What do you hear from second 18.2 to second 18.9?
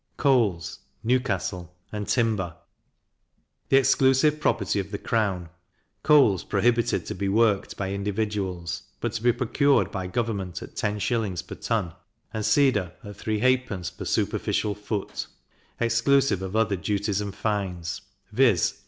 _viz.